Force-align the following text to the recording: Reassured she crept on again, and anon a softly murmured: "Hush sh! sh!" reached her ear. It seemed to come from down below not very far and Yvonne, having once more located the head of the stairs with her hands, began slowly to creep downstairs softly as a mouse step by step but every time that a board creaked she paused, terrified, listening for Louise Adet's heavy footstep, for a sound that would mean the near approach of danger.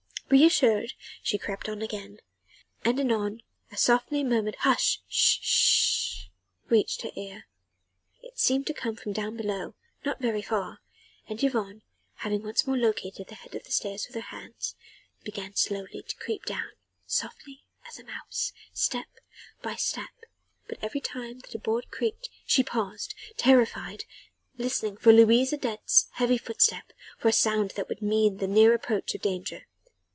Reassured 0.33 0.93
she 1.21 1.37
crept 1.37 1.67
on 1.67 1.81
again, 1.81 2.21
and 2.85 2.97
anon 2.97 3.41
a 3.69 3.75
softly 3.75 4.23
murmured: 4.23 4.55
"Hush 4.59 5.01
sh! 5.09 5.39
sh!" 5.41 6.25
reached 6.69 7.01
her 7.01 7.11
ear. 7.17 7.47
It 8.23 8.39
seemed 8.39 8.65
to 8.67 8.73
come 8.73 8.95
from 8.95 9.11
down 9.11 9.35
below 9.35 9.73
not 10.05 10.21
very 10.21 10.41
far 10.41 10.79
and 11.27 11.43
Yvonne, 11.43 11.81
having 12.15 12.43
once 12.43 12.65
more 12.65 12.77
located 12.77 13.27
the 13.27 13.35
head 13.35 13.55
of 13.55 13.65
the 13.65 13.73
stairs 13.73 14.07
with 14.07 14.15
her 14.15 14.21
hands, 14.37 14.77
began 15.21 15.53
slowly 15.53 16.01
to 16.07 16.15
creep 16.15 16.45
downstairs 16.45 16.77
softly 17.07 17.65
as 17.85 17.99
a 17.99 18.05
mouse 18.05 18.53
step 18.71 19.07
by 19.61 19.75
step 19.75 20.11
but 20.65 20.77
every 20.81 21.01
time 21.01 21.39
that 21.39 21.55
a 21.55 21.59
board 21.59 21.91
creaked 21.91 22.29
she 22.45 22.63
paused, 22.63 23.13
terrified, 23.35 24.05
listening 24.57 24.95
for 24.95 25.11
Louise 25.11 25.51
Adet's 25.51 26.07
heavy 26.13 26.37
footstep, 26.37 26.93
for 27.17 27.27
a 27.27 27.33
sound 27.33 27.71
that 27.71 27.89
would 27.89 28.01
mean 28.01 28.37
the 28.37 28.47
near 28.47 28.73
approach 28.73 29.13
of 29.13 29.21
danger. 29.21 29.65